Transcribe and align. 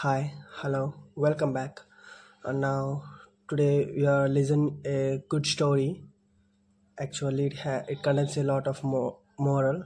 Hi, 0.00 0.32
hello, 0.60 0.94
welcome 1.14 1.52
back. 1.52 1.80
And 2.44 2.60
now 2.60 3.02
today 3.48 3.86
we 3.96 4.06
are 4.06 4.28
listening 4.28 4.80
a 4.86 5.18
good 5.28 5.46
story. 5.46 6.04
Actually, 7.00 7.46
it 7.46 7.58
ha- 7.64 7.84
it 7.88 8.02
contains 8.02 8.36
a 8.38 8.44
lot 8.44 8.66
of 8.68 8.82
mo- 8.84 9.18
moral, 9.38 9.84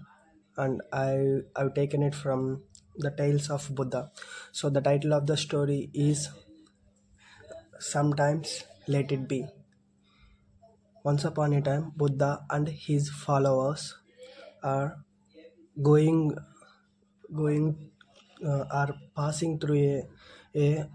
and 0.57 0.83
I 0.93 1.43
I've 1.57 1.75
taken 1.75 2.03
it 2.03 2.15
from 2.15 2.65
the 2.99 3.11
Tales 3.23 3.51
of 3.51 3.69
Buddha. 3.75 4.11
So 4.53 4.71
the 4.71 4.83
title 4.83 5.15
of 5.15 5.27
the 5.27 5.37
story 5.37 5.91
is 5.95 6.29
Sometimes 7.81 8.65
Let 8.89 9.13
It 9.13 9.29
Be. 9.29 9.47
Once 11.05 11.25
upon 11.25 11.53
a 11.53 11.61
time, 11.61 11.93
Buddha 11.97 12.47
and 12.49 12.67
his 12.69 13.11
followers 13.11 13.95
are 14.63 15.05
going 15.83 16.37
going 17.35 17.92
uh, 18.45 18.65
are 18.81 18.95
passing 19.17 19.59
through 19.59 19.83
a, 20.55 20.59
a 20.65 20.89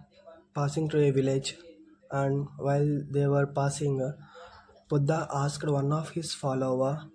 passing 0.54 0.90
through 0.90 1.04
a 1.04 1.12
village. 1.12 1.56
And 2.12 2.48
while 2.58 2.90
they 3.12 3.28
were 3.28 3.48
passing 3.48 4.02
uh, 4.02 4.14
buddha 4.90 5.28
asked 5.34 5.66
one 5.80 5.92
of 5.92 6.12
his 6.12 6.34
follower 6.34 7.06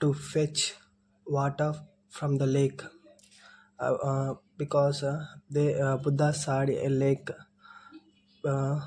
to 0.00 0.12
fetch 0.14 0.74
water 1.26 1.72
from 2.08 2.38
the 2.38 2.46
lake. 2.46 2.82
Uh, 3.80 3.94
uh, 4.10 4.34
because 4.56 5.02
uh, 5.02 5.24
they 5.50 5.80
uh, 5.80 5.96
buddha 5.98 6.32
saw 6.32 6.62
a 6.62 6.88
lake 6.88 7.30
uh, 8.44 8.80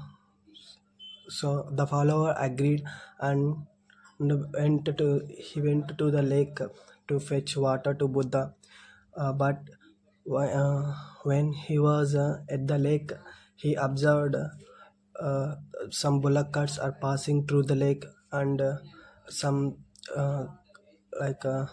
so 1.30 1.50
the 1.72 1.86
follower 1.86 2.34
agreed 2.38 2.84
and 3.20 3.66
went 4.58 4.86
to 5.00 5.08
he 5.48 5.62
went 5.62 5.98
to 6.00 6.10
the 6.16 6.22
lake 6.22 6.60
to 7.08 7.20
fetch 7.20 7.56
water 7.58 7.94
to 7.94 8.08
buddha. 8.08 8.54
But 9.16 9.60
when 11.24 11.54
he 11.54 11.80
was 11.80 12.16
uh, 12.16 12.40
at 12.50 12.68
the 12.68 12.78
lake 12.78 13.12
he 13.56 13.74
observed 13.76 14.36
uh, 15.20 15.56
some 15.90 16.20
bullock 16.22 16.52
carts 16.52 16.78
are 16.78 16.92
passing 16.92 17.46
through 17.48 17.64
the 17.64 17.76
lake 17.76 18.04
and 18.32 18.62
uh, 18.62 18.78
some 19.30 19.78
uh, 20.16 20.46
like 21.20 21.44
uh, 21.46 21.66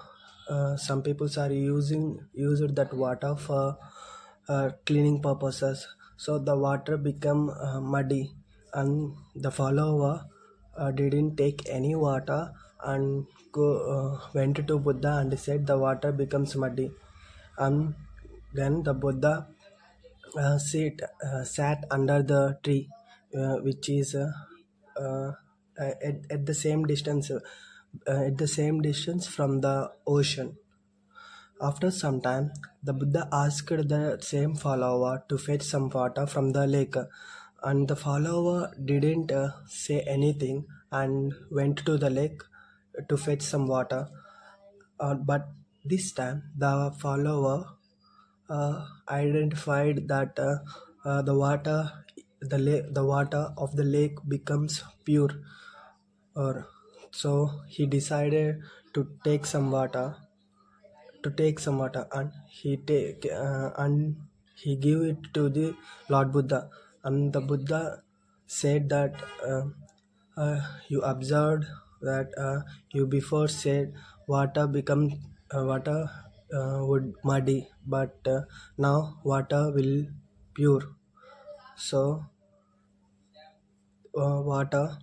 uh, 0.49 0.77
some 0.77 1.03
people 1.03 1.29
are 1.39 1.53
using 1.53 2.05
used 2.33 2.75
that 2.77 2.93
water 2.95 3.35
for 3.37 3.77
uh, 4.49 4.71
cleaning 4.87 5.21
purposes. 5.23 5.87
So 6.17 6.39
the 6.39 6.57
water 6.57 6.97
become 6.97 7.51
uh, 7.51 7.81
muddy 7.81 8.33
and 8.73 9.15
the 9.35 9.51
follower 9.51 10.25
uh, 10.77 10.91
didn't 10.91 11.37
take 11.37 11.63
any 11.69 11.95
water 11.95 12.53
and 12.85 13.27
go 13.53 13.67
uh, 13.95 14.29
went 14.35 14.67
to 14.67 14.79
buddha 14.79 15.19
and 15.19 15.39
said 15.39 15.67
the 15.67 15.79
water 15.79 16.13
becomes 16.13 16.55
muddy. 16.57 16.91
And 17.59 17.95
then 18.55 18.83
the 18.83 18.95
buddha 18.95 19.35
uh, 20.37 20.59
sit 20.59 21.01
uh, 21.29 21.45
sat 21.45 21.85
under 21.91 22.23
the 22.23 22.59
tree 22.63 22.89
uh, 23.37 23.57
which 23.67 23.89
is 23.89 24.15
uh, 24.15 24.31
uh, 25.01 25.33
at, 25.79 26.17
at 26.31 26.47
the 26.47 26.55
same 26.55 26.85
distance 26.85 27.31
uh, 27.31 27.41
at 28.07 28.39
the 28.39 28.49
same 28.49 28.81
distance 28.81 29.27
from 29.27 29.61
the 29.61 29.91
ocean 30.07 30.57
after 31.61 31.91
some 31.91 32.21
time, 32.21 32.53
the 32.83 32.93
Buddha 32.93 33.29
asked 33.33 33.69
the 33.69 34.19
same 34.21 34.55
follower 34.55 35.25
to 35.29 35.39
fetch 35.39 35.63
some 35.63 35.89
water 35.89 36.27
from 36.27 36.51
the 36.53 36.67
lake, 36.67 36.97
and 37.63 37.89
the 37.89 37.97
follower 37.97 38.73
didn't 38.85 39.33
say 39.67 40.01
anything 40.01 40.67
and 40.91 41.33
went 41.51 41.79
to 41.87 41.97
the 41.97 42.11
lake 42.11 42.43
to 43.09 43.17
fetch 43.17 43.43
some 43.43 43.67
water. 43.67 44.09
But 44.99 45.49
this 45.85 46.13
time, 46.13 46.43
the 46.57 46.93
follower 46.99 47.67
identified 49.09 50.09
that 50.09 50.39
uh, 50.39 50.59
uh, 51.05 51.23
the 51.23 51.35
water, 51.35 51.91
the 52.41 52.59
lake, 52.59 52.93
the 52.95 53.05
water 53.05 53.53
of 53.57 53.77
the 53.77 53.85
lake 53.85 54.17
becomes 54.29 54.83
pure, 55.05 55.31
or 56.37 56.69
so 57.11 57.63
he 57.69 57.87
decided 57.87 58.61
to 58.93 59.19
take 59.25 59.47
some 59.47 59.71
water 59.71 60.17
to 61.23 61.31
take 61.31 61.59
some 61.59 61.79
water 61.79 62.07
and 62.13 62.33
he 62.49 62.77
take 62.77 63.27
uh, 63.33 63.71
and 63.79 64.17
he 64.57 64.77
gave 64.77 65.01
it 65.11 65.19
to 65.35 65.49
the 65.49 65.75
lord 66.09 66.33
buddha. 66.33 66.71
And 67.03 67.33
the 67.33 67.41
buddha 67.41 68.03
said 68.47 68.89
that 68.91 69.15
uh, 69.47 69.65
uh, 70.37 70.61
you 70.89 71.01
observed 71.03 71.65
that 72.03 72.31
uh, 72.39 72.61
you 72.93 73.07
before 73.07 73.49
said 73.49 73.95
water 74.27 74.67
become 74.67 75.11
uh, 75.55 75.65
water 75.65 76.09
uh, 76.11 76.24
would 76.85 77.15
muddy 77.25 77.69
but 77.87 78.17
uh, 78.27 78.43
now 78.79 79.21
water 79.25 79.71
will 79.73 80.07
pure. 80.55 80.83
So 81.77 82.27
uh, 84.17 84.41
water 84.43 84.99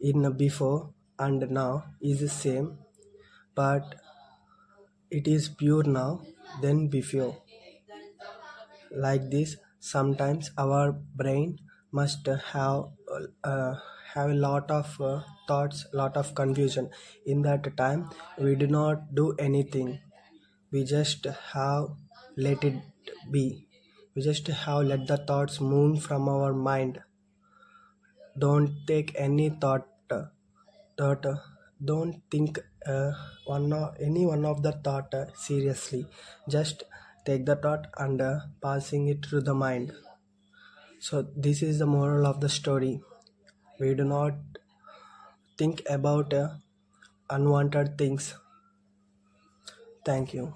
in 0.00 0.32
before 0.36 0.94
and 1.18 1.50
now 1.50 1.84
is 2.00 2.20
the 2.20 2.28
same 2.28 2.78
but 3.54 3.96
it 5.10 5.26
is 5.26 5.48
pure 5.48 5.82
now 5.82 6.20
than 6.62 6.86
before. 6.88 7.42
Like 8.90 9.30
this 9.30 9.56
sometimes 9.78 10.50
our 10.58 10.90
brain 10.90 11.60
must 11.92 12.26
have 12.26 12.86
uh, 13.44 13.76
have 14.16 14.30
a 14.30 14.40
lot 14.42 14.70
of 14.70 15.00
uh, 15.00 15.20
thoughts 15.46 15.86
lot 15.92 16.16
of 16.16 16.34
confusion. 16.34 16.88
In 17.26 17.42
that 17.42 17.76
time 17.76 18.10
we 18.38 18.54
do 18.54 18.66
not 18.66 19.14
do 19.14 19.34
anything. 19.38 19.98
We 20.72 20.84
just 20.84 21.26
have 21.52 21.88
let 22.36 22.64
it 22.64 22.76
be. 23.30 23.66
We 24.14 24.22
just 24.22 24.46
have 24.46 24.84
let 24.84 25.06
the 25.06 25.18
thoughts 25.18 25.60
move 25.60 26.02
from 26.02 26.28
our 26.28 26.52
mind. 26.52 27.00
Don't 28.38 28.70
take 28.86 29.12
any 29.16 29.50
thought 29.50 29.86
thought. 30.98 31.26
Don't 31.84 32.22
think 32.30 32.58
uh, 32.86 33.12
one 33.44 33.72
or 33.72 33.94
any 34.00 34.24
one 34.24 34.46
of 34.46 34.62
the 34.62 34.72
thought 34.72 35.12
uh, 35.14 35.26
seriously. 35.34 36.06
Just 36.48 36.84
take 37.26 37.44
the 37.44 37.56
thought 37.56 37.88
and 37.98 38.22
uh, 38.22 38.38
passing 38.62 39.08
it 39.08 39.26
through 39.26 39.42
the 39.42 39.54
mind. 39.54 39.92
So 41.00 41.26
this 41.36 41.62
is 41.62 41.78
the 41.78 41.86
moral 41.86 42.26
of 42.26 42.40
the 42.40 42.48
story 42.48 43.02
we 43.78 43.94
do 43.94 44.04
not 44.04 44.34
think 45.58 45.82
about 45.90 46.32
uh, 46.32 46.50
unwanted 47.30 47.98
things. 47.98 48.34
Thank 50.04 50.32
you 50.34 50.54